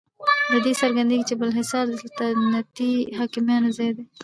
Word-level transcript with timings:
له 0.51 0.57
دې 0.65 0.73
څرګندیږي 0.81 1.25
چې 1.29 1.35
بالاحصار 1.39 1.83
د 1.87 1.93
سلطنتي 2.01 2.89
حاکمانو 3.17 3.69
ځای 3.77 3.89
و. 3.93 3.97